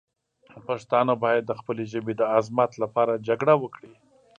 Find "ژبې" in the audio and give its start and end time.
1.91-2.13